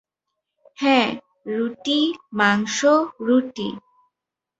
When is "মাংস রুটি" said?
2.33-3.69